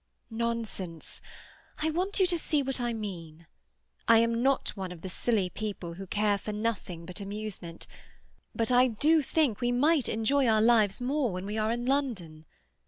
[0.31, 1.21] "Nonsense!
[1.77, 3.45] I want you to see what I mean.
[4.07, 7.85] I am not one of the silly people who care for nothing but amusement,
[8.55, 12.47] but I do think we might enjoy our lives more when we are in London.